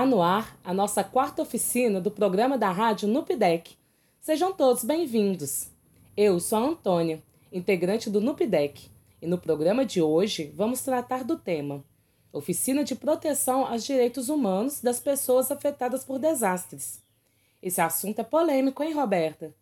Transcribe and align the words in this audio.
Está 0.00 0.08
no 0.08 0.22
ar 0.22 0.58
a 0.64 0.72
nossa 0.72 1.04
quarta 1.04 1.42
oficina 1.42 2.00
do 2.00 2.10
programa 2.10 2.56
da 2.56 2.70
rádio 2.70 3.06
Nupdec. 3.06 3.76
Sejam 4.18 4.50
todos 4.50 4.82
bem-vindos. 4.82 5.70
Eu 6.16 6.40
sou 6.40 6.58
a 6.58 6.62
Antônia, 6.68 7.22
integrante 7.52 8.08
do 8.08 8.18
Nupdec, 8.18 8.90
e 9.20 9.26
no 9.26 9.36
programa 9.36 9.84
de 9.84 10.00
hoje 10.00 10.54
vamos 10.56 10.80
tratar 10.80 11.22
do 11.22 11.36
tema 11.36 11.84
Oficina 12.32 12.82
de 12.82 12.96
Proteção 12.96 13.66
aos 13.66 13.84
Direitos 13.84 14.30
Humanos 14.30 14.80
das 14.80 14.98
Pessoas 14.98 15.50
Afetadas 15.50 16.02
por 16.02 16.18
Desastres. 16.18 17.04
Esse 17.62 17.82
assunto 17.82 18.20
é 18.20 18.24
polêmico, 18.24 18.82
hein, 18.82 18.94
Roberta? 18.94 19.54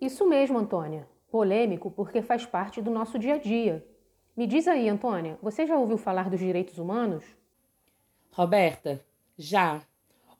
Isso 0.00 0.26
mesmo, 0.26 0.56
Antônia. 0.56 1.06
Polêmico 1.30 1.90
porque 1.90 2.22
faz 2.22 2.46
parte 2.46 2.80
do 2.80 2.90
nosso 2.90 3.18
dia 3.18 3.34
a 3.34 3.38
dia. 3.38 3.86
Me 4.34 4.46
diz 4.46 4.66
aí, 4.66 4.88
Antônia, 4.88 5.38
você 5.42 5.66
já 5.66 5.76
ouviu 5.76 5.98
falar 5.98 6.30
dos 6.30 6.40
direitos 6.40 6.78
humanos? 6.78 7.22
Roberta, 8.34 9.04
já. 9.36 9.82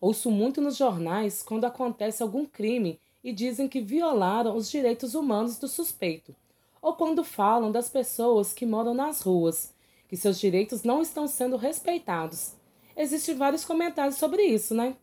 Ouço 0.01 0.31
muito 0.31 0.63
nos 0.63 0.77
jornais 0.77 1.43
quando 1.43 1.67
acontece 1.67 2.23
algum 2.23 2.47
crime 2.47 2.99
e 3.23 3.33
dizem 3.33 3.69
que 3.69 3.83
violaram 3.83 4.57
os 4.57 4.71
direitos 4.71 5.15
humanos 5.15 5.59
do 5.59 5.69
suspeito, 5.69 6.35
ou 6.81 6.95
quando 6.95 7.23
falam 7.23 7.71
das 7.71 7.91
pessoas 7.91 8.55
que 8.55 8.65
moram 8.65 8.95
nas 8.95 9.21
ruas, 9.21 9.75
que 10.09 10.17
seus 10.17 10.41
direitos 10.41 10.83
não 10.83 11.03
estão 11.03 11.29
sendo 11.29 11.57
respeitados. 11.57 12.55
Existem 12.97 13.35
vários 13.35 13.65
comentários 13.65 14.17
sobre 14.17 14.43
isso, 14.43 14.75
né? 14.75 14.97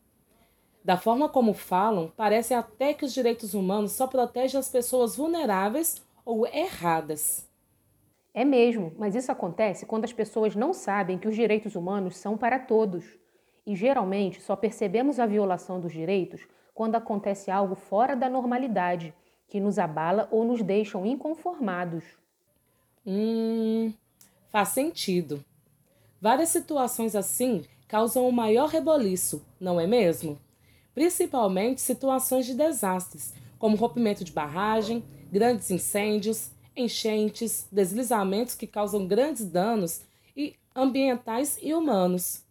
Da 0.84 0.98
forma 0.98 1.30
como 1.30 1.54
falam, 1.54 2.12
parece 2.18 2.54
até 2.54 2.94
que 2.94 3.06
os 3.06 3.14
direitos 3.14 3.54
humanos 3.54 3.92
só 3.92 4.08
protegem 4.08 4.60
as 4.60 4.70
pessoas 4.70 5.16
vulneráveis 5.16 6.02
ou 6.26 6.48
erradas. 6.48 7.49
É 8.34 8.46
mesmo, 8.46 8.94
mas 8.98 9.16
isso 9.16 9.32
acontece 9.32 9.86
quando 9.86 10.06
as 10.06 10.14
pessoas 10.14 10.56
não 10.56 10.74
sabem 10.74 11.18
que 11.18 11.28
os 11.28 11.36
direitos 11.36 11.76
humanos 11.76 12.18
são 12.18 12.38
para 12.38 12.60
todos. 12.60 13.06
E 13.66 13.76
geralmente 13.76 14.42
só 14.42 14.56
percebemos 14.56 15.20
a 15.20 15.26
violação 15.26 15.80
dos 15.80 15.92
direitos 15.92 16.48
quando 16.74 16.96
acontece 16.96 17.52
algo 17.52 17.76
fora 17.76 18.16
da 18.16 18.30
normalidade, 18.30 19.14
que 19.48 19.60
nos 19.60 19.80
abala 19.80 20.28
ou 20.32 20.46
nos 20.46 20.62
deixam 20.62 21.06
inconformados. 21.06 22.04
Hum, 23.06 23.92
faz 24.50 24.70
sentido. 24.70 25.44
Várias 26.22 26.50
situações 26.50 27.16
assim 27.16 27.66
causam 27.88 28.28
o 28.28 28.32
maior 28.32 28.70
reboliço, 28.70 29.44
não 29.60 29.80
é 29.80 29.88
mesmo? 29.88 30.38
Principalmente 30.94 31.82
situações 31.82 32.46
de 32.46 32.54
desastres, 32.54 33.34
como 33.58 33.76
rompimento 33.76 34.24
de 34.24 34.32
barragem, 34.32 35.04
grandes 35.32 35.72
incêndios, 35.72 36.52
enchentes, 36.80 37.68
deslizamentos 37.72 38.56
que 38.56 38.66
causam 38.66 39.06
grandes 39.06 39.46
danos 39.46 40.02
e 40.36 40.56
ambientais 40.76 41.60
e 41.62 41.74
humanos. 41.74 42.44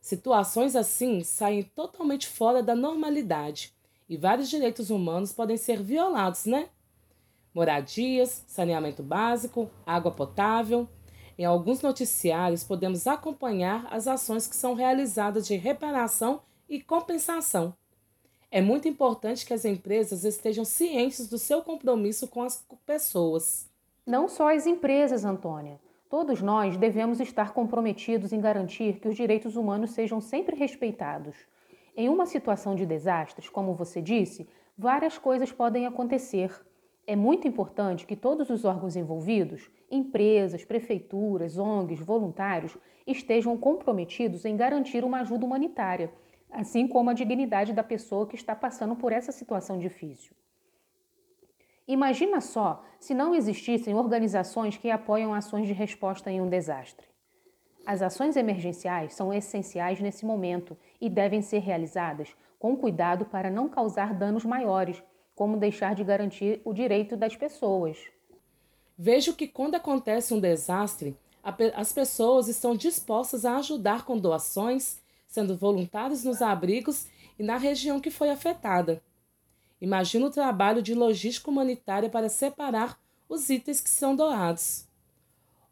Situações 0.00 0.74
assim 0.74 1.22
saem 1.22 1.62
totalmente 1.62 2.26
fora 2.26 2.62
da 2.62 2.74
normalidade 2.74 3.72
e 4.08 4.16
vários 4.16 4.48
direitos 4.48 4.90
humanos 4.90 5.32
podem 5.32 5.56
ser 5.56 5.82
violados, 5.82 6.46
né? 6.46 6.68
Moradias, 7.54 8.44
saneamento 8.46 9.02
básico, 9.02 9.70
água 9.86 10.10
potável. 10.10 10.88
Em 11.38 11.44
alguns 11.44 11.80
noticiários 11.80 12.64
podemos 12.64 13.06
acompanhar 13.06 13.86
as 13.90 14.08
ações 14.08 14.46
que 14.46 14.56
são 14.56 14.74
realizadas 14.74 15.46
de 15.46 15.56
reparação 15.56 16.42
e 16.68 16.80
compensação. 16.80 17.74
É 18.52 18.60
muito 18.60 18.88
importante 18.88 19.46
que 19.46 19.54
as 19.54 19.64
empresas 19.64 20.24
estejam 20.24 20.64
cientes 20.64 21.28
do 21.28 21.38
seu 21.38 21.62
compromisso 21.62 22.26
com 22.26 22.42
as 22.42 22.66
pessoas. 22.84 23.70
Não 24.04 24.26
só 24.26 24.52
as 24.52 24.66
empresas, 24.66 25.24
Antônia. 25.24 25.78
Todos 26.08 26.42
nós 26.42 26.76
devemos 26.76 27.20
estar 27.20 27.52
comprometidos 27.52 28.32
em 28.32 28.40
garantir 28.40 28.98
que 28.98 29.06
os 29.06 29.14
direitos 29.14 29.54
humanos 29.54 29.92
sejam 29.92 30.20
sempre 30.20 30.56
respeitados. 30.56 31.36
Em 31.96 32.08
uma 32.08 32.26
situação 32.26 32.74
de 32.74 32.84
desastres, 32.84 33.48
como 33.48 33.72
você 33.72 34.02
disse, 34.02 34.48
várias 34.76 35.16
coisas 35.16 35.52
podem 35.52 35.86
acontecer. 35.86 36.50
É 37.06 37.14
muito 37.14 37.46
importante 37.46 38.04
que 38.04 38.16
todos 38.16 38.50
os 38.50 38.64
órgãos 38.64 38.96
envolvidos, 38.96 39.70
empresas, 39.88 40.64
prefeituras, 40.64 41.56
ONGs, 41.56 42.00
voluntários, 42.00 42.76
estejam 43.06 43.56
comprometidos 43.56 44.44
em 44.44 44.56
garantir 44.56 45.04
uma 45.04 45.20
ajuda 45.20 45.46
humanitária 45.46 46.10
assim 46.52 46.86
como 46.88 47.10
a 47.10 47.14
dignidade 47.14 47.72
da 47.72 47.82
pessoa 47.82 48.26
que 48.26 48.36
está 48.36 48.54
passando 48.54 48.96
por 48.96 49.12
essa 49.12 49.32
situação 49.32 49.78
difícil. 49.78 50.34
Imagina 51.86 52.40
só 52.40 52.84
se 53.00 53.14
não 53.14 53.34
existissem 53.34 53.94
organizações 53.94 54.76
que 54.76 54.90
apoiam 54.90 55.34
ações 55.34 55.66
de 55.66 55.72
resposta 55.72 56.30
em 56.30 56.40
um 56.40 56.48
desastre. 56.48 57.06
As 57.84 58.02
ações 58.02 58.36
emergenciais 58.36 59.14
são 59.14 59.32
essenciais 59.32 60.00
nesse 60.00 60.24
momento 60.24 60.76
e 61.00 61.08
devem 61.08 61.42
ser 61.42 61.58
realizadas 61.58 62.34
com 62.58 62.76
cuidado 62.76 63.24
para 63.24 63.50
não 63.50 63.68
causar 63.68 64.14
danos 64.14 64.44
maiores, 64.44 65.02
como 65.34 65.56
deixar 65.56 65.94
de 65.94 66.04
garantir 66.04 66.60
o 66.64 66.74
direito 66.74 67.16
das 67.16 67.34
pessoas. 67.34 67.98
Vejo 68.96 69.34
que 69.34 69.48
quando 69.48 69.76
acontece 69.76 70.34
um 70.34 70.40
desastre, 70.40 71.16
as 71.74 71.92
pessoas 71.92 72.48
estão 72.48 72.76
dispostas 72.76 73.46
a 73.46 73.56
ajudar 73.56 74.04
com 74.04 74.18
doações 74.18 75.00
sendo 75.30 75.56
voluntários 75.56 76.24
nos 76.24 76.42
abrigos 76.42 77.06
e 77.38 77.42
na 77.42 77.56
região 77.56 78.00
que 78.00 78.10
foi 78.10 78.28
afetada. 78.28 79.00
Imagina 79.80 80.26
o 80.26 80.30
trabalho 80.30 80.82
de 80.82 80.92
logística 80.92 81.48
humanitária 81.48 82.10
para 82.10 82.28
separar 82.28 83.00
os 83.28 83.48
itens 83.48 83.80
que 83.80 83.88
são 83.88 84.14
doados. 84.14 84.86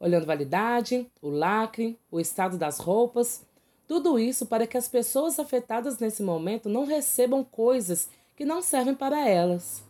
Olhando 0.01 0.25
validade, 0.25 1.11
o 1.21 1.29
lacre, 1.29 1.99
o 2.11 2.21
estado 2.21 2.57
das 2.57 2.79
roupas, 2.79 3.45
tudo 3.87 4.19
isso 4.19 4.47
para 4.47 4.67
que 4.67 4.79
as 4.79 4.89
pessoas 4.89 5.39
afetadas 5.39 5.99
nesse 5.99 6.23
momento 6.23 6.69
não 6.69 6.87
recebam 6.87 7.43
coisas 7.43 8.09
que 8.37 8.45
não 8.45 8.63
servem 8.63 8.95
para 8.95 9.29
elas. 9.29 9.83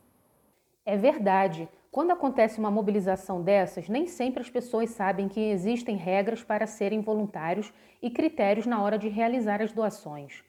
É 0.85 0.97
verdade. 0.97 1.69
Quando 1.91 2.11
acontece 2.11 2.59
uma 2.59 2.71
mobilização 2.71 3.43
dessas, 3.43 3.89
nem 3.89 4.07
sempre 4.07 4.43
as 4.43 4.51
pessoas 4.51 4.91
sabem 4.91 5.27
que 5.27 5.41
existem 5.41 5.97
regras 5.97 6.45
para 6.45 6.67
serem 6.67 7.01
voluntários 7.01 7.73
e 8.03 8.11
critérios 8.11 8.67
na 8.67 8.83
hora 8.83 8.99
de 8.99 9.09
realizar 9.09 9.63
as 9.63 9.73
doações. 9.73 10.45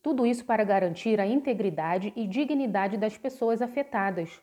Tudo 0.00 0.24
isso 0.24 0.44
para 0.44 0.62
garantir 0.62 1.20
a 1.20 1.26
integridade 1.26 2.12
e 2.14 2.26
dignidade 2.26 2.96
das 2.96 3.18
pessoas 3.18 3.60
afetadas. 3.60 4.40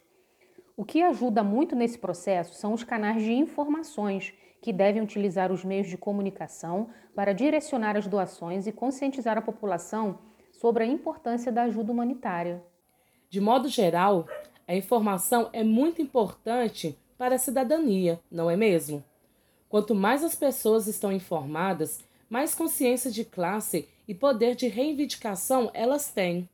O 0.75 0.83
que 0.83 1.01
ajuda 1.01 1.41
muito 1.41 1.73
nesse 1.73 1.97
processo 1.97 2.53
são 2.55 2.73
os 2.73 2.83
canais 2.83 3.23
de 3.23 3.31
informações, 3.31 4.33
que 4.61 4.73
devem 4.73 5.01
utilizar 5.01 5.51
os 5.51 5.63
meios 5.63 5.87
de 5.87 5.97
comunicação 5.97 6.89
para 7.15 7.33
direcionar 7.33 7.95
as 7.95 8.07
doações 8.07 8.67
e 8.67 8.73
conscientizar 8.73 9.37
a 9.37 9.41
população 9.41 10.19
sobre 10.51 10.83
a 10.83 10.87
importância 10.87 11.51
da 11.51 11.63
ajuda 11.63 11.93
humanitária. 11.93 12.61
De 13.29 13.39
modo 13.39 13.69
geral, 13.69 14.27
a 14.67 14.75
informação 14.75 15.49
é 15.53 15.63
muito 15.63 16.01
importante 16.01 16.97
para 17.17 17.35
a 17.35 17.39
cidadania, 17.39 18.19
não 18.31 18.49
é 18.49 18.55
mesmo? 18.55 19.03
Quanto 19.69 19.93
mais 19.93 20.23
as 20.23 20.35
pessoas 20.35 20.87
estão 20.87 21.11
informadas, 21.11 22.03
mais 22.29 22.55
consciência 22.55 23.11
de 23.11 23.23
classe 23.23 23.87
e 24.07 24.13
poder 24.13 24.55
de 24.55 24.67
reivindicação 24.67 25.69
elas 25.73 26.11
têm. 26.11 26.49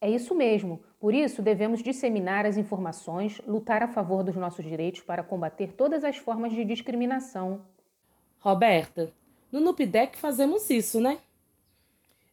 É 0.00 0.10
isso 0.10 0.34
mesmo. 0.34 0.82
Por 1.00 1.14
isso, 1.14 1.42
devemos 1.42 1.82
disseminar 1.82 2.46
as 2.46 2.56
informações, 2.56 3.40
lutar 3.46 3.82
a 3.82 3.88
favor 3.88 4.22
dos 4.22 4.36
nossos 4.36 4.64
direitos 4.64 5.00
para 5.00 5.22
combater 5.22 5.72
todas 5.72 6.04
as 6.04 6.16
formas 6.16 6.52
de 6.52 6.64
discriminação. 6.64 7.62
Roberta, 8.38 9.12
no 9.50 9.60
NUPDEC 9.60 10.18
fazemos 10.18 10.68
isso, 10.68 11.00
né? 11.00 11.18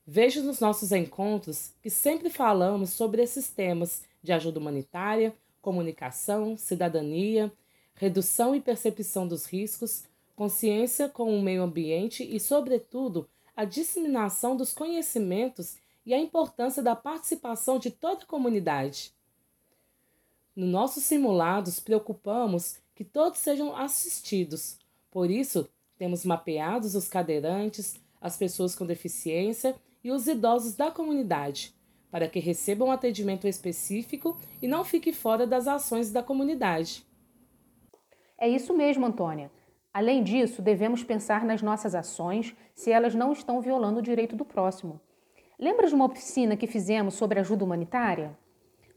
Vejo 0.05 0.43
nos 0.43 0.59
nossos 0.59 0.91
encontros 0.91 1.73
que 1.81 1.89
sempre 1.89 2.29
falamos 2.29 2.89
sobre 2.89 3.21
esses 3.21 3.49
temas 3.49 4.03
de 4.21 4.31
ajuda 4.31 4.59
humanitária, 4.59 5.35
comunicação, 5.61 6.57
cidadania, 6.57 7.51
redução 7.93 8.55
e 8.55 8.61
percepção 8.61 9.27
dos 9.27 9.45
riscos, 9.45 10.05
consciência 10.35 11.07
com 11.07 11.37
o 11.37 11.41
meio 11.41 11.61
ambiente 11.63 12.23
e, 12.23 12.39
sobretudo, 12.39 13.29
a 13.55 13.65
disseminação 13.65 14.55
dos 14.55 14.73
conhecimentos 14.73 15.77
e 16.05 16.13
a 16.13 16.19
importância 16.19 16.81
da 16.81 16.95
participação 16.95 17.77
de 17.77 17.91
toda 17.91 18.23
a 18.23 18.27
comunidade. 18.27 19.13
No 20.55 20.65
nossos 20.65 21.03
simulados, 21.03 21.79
preocupamos 21.79 22.77
que 22.95 23.03
todos 23.03 23.39
sejam 23.39 23.75
assistidos. 23.75 24.77
Por 25.11 25.29
isso, 25.29 25.69
temos 25.97 26.25
mapeados 26.25 26.95
os 26.95 27.07
cadeirantes, 27.07 27.95
as 28.19 28.35
pessoas 28.35 28.75
com 28.75 28.85
deficiência 28.85 29.75
e 30.03 30.11
os 30.11 30.27
idosos 30.27 30.75
da 30.75 30.89
comunidade, 30.91 31.73
para 32.11 32.27
que 32.27 32.39
recebam 32.39 32.89
um 32.89 32.91
atendimento 32.91 33.47
específico 33.47 34.37
e 34.61 34.67
não 34.67 34.83
fiquem 34.83 35.13
fora 35.13 35.47
das 35.47 35.67
ações 35.67 36.11
da 36.11 36.21
comunidade. 36.21 37.05
É 38.37 38.49
isso 38.49 38.75
mesmo, 38.75 39.05
Antônia. 39.05 39.49
Além 39.93 40.23
disso, 40.23 40.61
devemos 40.61 41.03
pensar 41.03 41.45
nas 41.45 41.61
nossas 41.61 41.95
ações 41.95 42.55
se 42.73 42.91
elas 42.91 43.15
não 43.15 43.31
estão 43.31 43.61
violando 43.61 43.99
o 43.99 44.03
direito 44.03 44.35
do 44.35 44.45
próximo. 44.45 44.99
Lembra 45.59 45.87
de 45.87 45.93
uma 45.93 46.05
oficina 46.05 46.57
que 46.57 46.65
fizemos 46.65 47.13
sobre 47.13 47.39
ajuda 47.39 47.63
humanitária? 47.63 48.37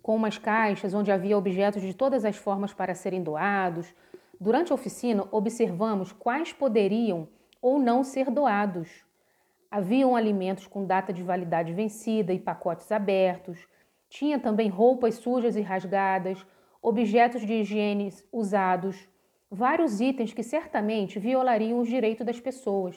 Com 0.02 0.16
umas 0.16 0.38
caixas 0.38 0.94
onde 0.94 1.12
havia 1.12 1.36
objetos 1.36 1.82
de 1.82 1.94
todas 1.94 2.24
as 2.24 2.36
formas 2.36 2.72
para 2.72 2.94
serem 2.94 3.22
doados. 3.22 3.94
Durante 4.40 4.72
a 4.72 4.74
oficina, 4.74 5.28
observamos 5.30 6.12
quais 6.12 6.52
poderiam 6.52 7.28
ou 7.60 7.78
não 7.78 8.02
ser 8.02 8.30
doados. 8.30 9.04
Haviam 9.74 10.14
alimentos 10.14 10.68
com 10.68 10.84
data 10.84 11.12
de 11.12 11.20
validade 11.20 11.72
vencida 11.72 12.32
e 12.32 12.38
pacotes 12.38 12.92
abertos. 12.92 13.66
Tinha 14.08 14.38
também 14.38 14.68
roupas 14.68 15.16
sujas 15.16 15.56
e 15.56 15.62
rasgadas, 15.62 16.46
objetos 16.80 17.44
de 17.44 17.54
higiene 17.54 18.14
usados, 18.30 19.08
vários 19.50 20.00
itens 20.00 20.32
que 20.32 20.44
certamente 20.44 21.18
violariam 21.18 21.80
os 21.80 21.88
direitos 21.88 22.24
das 22.24 22.38
pessoas. 22.38 22.96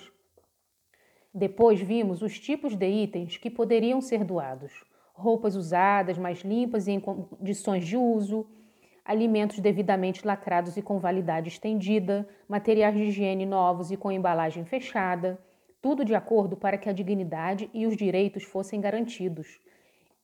Depois 1.33 1.81
vimos 1.81 2.21
os 2.21 2.39
tipos 2.39 2.75
de 2.75 2.87
itens 2.87 3.37
que 3.37 3.49
poderiam 3.49 3.99
ser 3.99 4.23
doados: 4.23 4.85
roupas 5.15 5.55
usadas, 5.55 6.15
mais 6.15 6.41
limpas 6.41 6.87
e 6.87 6.91
em 6.91 6.99
condições 6.99 7.87
de 7.87 7.97
uso, 7.97 8.47
alimentos 9.03 9.57
devidamente 9.57 10.23
lacrados 10.23 10.77
e 10.77 10.83
com 10.83 10.99
validade 10.99 11.47
estendida, 11.47 12.29
materiais 12.47 12.93
de 12.93 13.05
higiene 13.05 13.47
novos 13.47 13.89
e 13.89 13.97
com 13.97 14.11
embalagem 14.11 14.63
fechada, 14.63 15.39
tudo 15.81 16.03
de 16.03 16.15
acordo 16.15 16.55
para 16.55 16.77
que 16.77 16.89
a 16.89 16.93
dignidade 16.93 17.69
e 17.73 17.85
os 17.85 17.95
direitos 17.95 18.43
fossem 18.43 18.81
garantidos. 18.81 19.59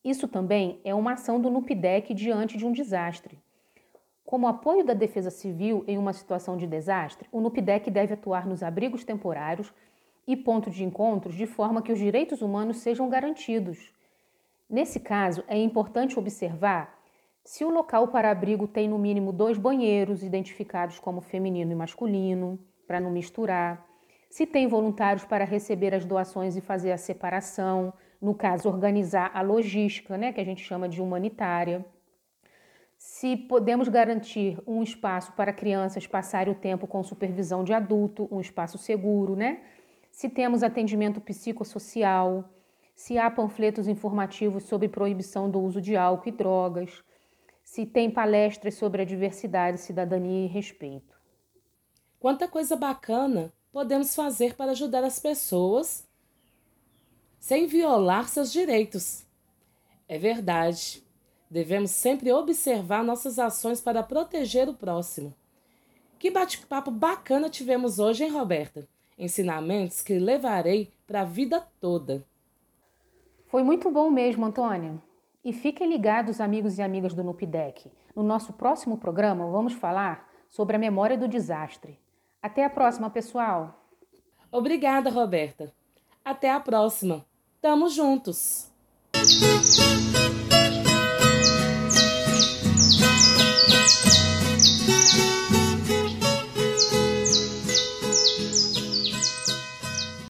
Isso 0.04 0.28
também 0.28 0.80
é 0.84 0.94
uma 0.94 1.14
ação 1.14 1.40
do 1.40 1.50
NUPDEC 1.50 2.14
diante 2.14 2.58
de 2.58 2.66
um 2.66 2.72
desastre. 2.72 3.40
Como 4.26 4.48
apoio 4.48 4.84
da 4.84 4.94
Defesa 4.94 5.30
Civil 5.30 5.84
em 5.88 5.98
uma 5.98 6.14
situação 6.14 6.58
de 6.58 6.66
desastre, 6.66 7.28
o 7.32 7.40
NUPDEC 7.40 7.92
deve 7.92 8.14
atuar 8.14 8.48
nos 8.48 8.64
abrigos 8.64 9.04
temporários 9.04 9.74
e 10.28 10.36
pontos 10.36 10.74
de 10.74 10.84
encontros 10.84 11.36
de 11.36 11.46
forma 11.46 11.82
que 11.82 11.92
os 11.92 12.00
direitos 12.00 12.42
humanos 12.42 12.78
sejam 12.78 13.10
garantidos. 13.10 13.94
Nesse 14.70 15.00
caso, 15.00 15.44
é 15.48 15.58
importante 15.58 16.18
observar 16.18 17.00
se 17.44 17.66
o 17.66 17.70
local 17.70 18.08
para 18.08 18.32
abrigo 18.32 18.68
tem 18.68 18.88
no 18.88 18.98
mínimo 18.98 19.34
dois 19.34 19.58
banheiros 19.58 20.24
identificados 20.24 20.98
como 20.98 21.20
feminino 21.20 21.72
e 21.72 21.76
masculino, 21.76 22.58
para 22.88 23.02
não 23.02 23.12
misturar, 23.12 23.86
se 24.34 24.48
tem 24.48 24.66
voluntários 24.66 25.24
para 25.24 25.46
receber 25.46 25.94
as 25.94 26.06
doações 26.06 26.56
e 26.56 26.62
fazer 26.62 26.92
a 26.92 26.98
separação, 26.98 27.94
no 28.20 28.34
caso, 28.34 28.68
organizar 28.68 29.30
a 29.32 29.44
logística, 29.44 30.18
né, 30.18 30.34
que 30.34 30.42
a 30.42 30.44
gente 30.44 30.64
chama 30.64 30.90
de 30.90 31.00
humanitária. 31.00 31.86
Se 32.98 33.38
podemos 33.38 33.88
garantir 33.88 34.60
um 34.66 34.82
espaço 34.82 35.34
para 35.34 35.54
crianças 35.54 36.08
passarem 36.08 36.52
o 36.52 36.56
tempo 36.56 36.88
com 36.88 37.04
supervisão 37.04 37.64
de 37.64 37.74
adulto, 37.74 38.28
um 38.32 38.42
espaço 38.42 38.76
seguro, 38.76 39.36
né? 39.36 39.62
se 40.10 40.28
temos 40.28 40.64
atendimento 40.64 41.22
psicossocial, 41.22 42.50
se 42.96 43.20
há 43.20 43.30
panfletos 43.30 43.88
informativos 43.88 44.64
sobre 44.64 44.88
proibição 44.88 45.48
do 45.48 45.62
uso 45.62 45.80
de 45.80 45.96
álcool 45.96 46.30
e 46.30 46.32
drogas, 46.32 47.04
se 47.64 47.86
tem 47.86 48.10
palestras 48.10 48.74
sobre 48.74 49.04
a 49.04 49.06
diversidade, 49.06 49.80
cidadania 49.80 50.46
e 50.46 50.48
respeito. 50.48 51.16
Quanta 52.20 52.48
coisa 52.48 52.76
bacana 52.76 53.54
podemos 53.74 54.16
fazer 54.16 54.56
para 54.56 54.72
ajudar 54.72 55.04
as 55.04 55.20
pessoas 55.20 56.08
sem 57.38 57.68
violar 57.68 58.30
seus 58.30 58.54
direitos. 58.54 59.26
É 60.08 60.18
verdade. 60.18 61.04
Devemos 61.52 61.92
sempre 61.92 62.32
observar 62.32 63.04
nossas 63.04 63.38
ações 63.38 63.82
para 63.82 64.02
proteger 64.02 64.70
o 64.70 64.74
próximo. 64.74 65.36
Que 66.18 66.32
bate-papo 66.32 66.90
bacana 66.90 67.50
tivemos 67.50 68.00
hoje, 68.00 68.24
hein, 68.24 68.32
Roberta? 68.32 68.88
ensinamentos 69.18 70.02
que 70.02 70.18
levarei 70.18 70.92
para 71.06 71.22
a 71.22 71.26
vida 71.26 71.66
toda. 71.80 72.26
Foi 73.48 73.64
muito 73.64 73.92
bom 73.92 74.10
mesmo, 74.10 74.46
Antônia. 74.46 75.02
E 75.44 75.52
fiquem 75.54 75.90
ligados, 75.90 76.40
amigos 76.40 76.78
e 76.78 76.82
amigas 76.82 77.14
do 77.14 77.24
NUPDEC. 77.24 77.92
No 78.16 78.24
nosso 78.24 78.54
próximo 78.54 78.98
programa, 78.98 79.46
vamos 79.48 79.74
falar 79.74 80.30
sobre 80.50 80.76
a 80.76 80.80
memória 80.80 81.18
do 81.18 81.28
desastre. 81.28 82.00
Até 82.44 82.66
a 82.66 82.70
próxima, 82.70 83.10
pessoal! 83.10 83.88
Obrigada, 84.52 85.10
Roberta. 85.10 85.74
Até 86.26 86.52
a 86.52 86.60
próxima. 86.60 87.26
Tamo 87.62 87.88
juntos! 87.88 88.70